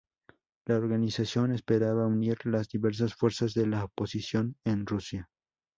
La 0.65 0.77
organización 0.77 1.51
esperaba 1.51 2.07
unir 2.07 2.43
las 2.47 2.67
diversas 2.69 3.13
fuerzas 3.13 3.53
de 3.53 3.67
la 3.67 3.83
oposición 3.85 4.55
en 4.65 4.87
Rusia. 4.87 5.29